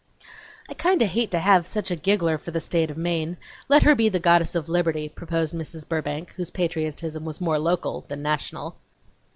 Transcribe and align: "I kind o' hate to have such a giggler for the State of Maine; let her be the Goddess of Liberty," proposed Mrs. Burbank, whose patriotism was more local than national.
"I 0.67 0.73
kind 0.73 1.03
o' 1.03 1.05
hate 1.05 1.29
to 1.29 1.37
have 1.37 1.67
such 1.67 1.91
a 1.91 1.95
giggler 1.95 2.39
for 2.39 2.49
the 2.49 2.59
State 2.59 2.89
of 2.89 2.97
Maine; 2.97 3.37
let 3.69 3.83
her 3.83 3.93
be 3.93 4.09
the 4.09 4.19
Goddess 4.19 4.55
of 4.55 4.67
Liberty," 4.67 5.07
proposed 5.07 5.53
Mrs. 5.53 5.87
Burbank, 5.87 6.31
whose 6.31 6.49
patriotism 6.49 7.23
was 7.23 7.39
more 7.39 7.59
local 7.59 8.03
than 8.07 8.23
national. 8.23 8.77